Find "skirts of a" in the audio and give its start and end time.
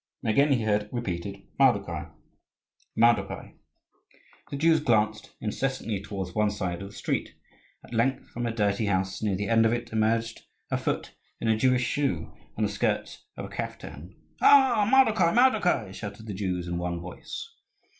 12.71-13.55